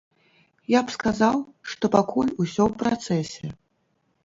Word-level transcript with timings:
Я 0.73 0.81
б 0.87 0.93
сказаў, 0.95 1.37
што 1.75 1.85
пакуль 1.97 2.33
усё 2.41 2.61
ў 2.71 2.81
працэсе. 2.83 3.55